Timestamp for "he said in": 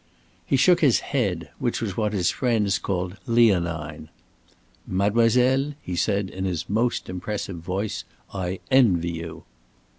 5.79-6.43